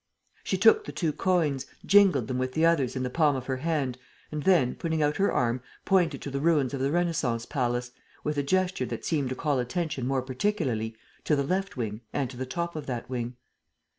[0.43, 3.57] She took the two coins, jingled them with the others in the palm of her
[3.57, 3.99] hand
[4.31, 7.91] and then, putting out her arm, pointed to the ruins of the Renascence palace,
[8.23, 12.31] with a gesture that seemed to call attention more particularly to the left wing and
[12.31, 13.35] to the top of that wing.